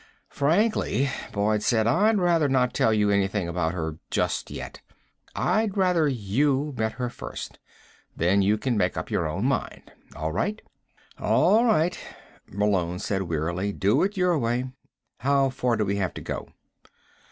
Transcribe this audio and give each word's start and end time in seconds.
"Frankly," 0.31 1.09
Boyd 1.31 1.61
said, 1.61 1.85
"I'd 1.85 2.17
rather 2.17 2.49
not 2.49 2.73
tell 2.73 2.91
you 2.91 3.11
anything 3.11 3.47
about 3.47 3.75
her 3.75 3.99
just 4.09 4.49
yet. 4.49 4.81
I'd 5.35 5.77
rather 5.77 6.07
you 6.09 6.73
met 6.75 6.93
her 6.93 7.07
first. 7.07 7.59
Then 8.15 8.41
you 8.41 8.57
could 8.57 8.73
make 8.73 8.97
up 8.97 9.11
your 9.11 9.27
own 9.27 9.45
mind. 9.45 9.91
All 10.15 10.31
right?" 10.31 10.59
"All 11.19 11.65
right," 11.65 11.99
Malone 12.47 12.97
said 12.97 13.21
wearily. 13.29 13.73
"Do 13.73 14.01
it 14.01 14.17
your 14.17 14.33
own 14.33 14.41
way. 14.41 14.65
How 15.19 15.49
far 15.51 15.77
do 15.77 15.85
we 15.85 15.97
have 15.97 16.15
to 16.15 16.21
go?" 16.21 16.49